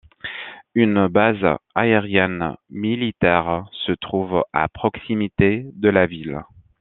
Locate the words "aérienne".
1.75-2.55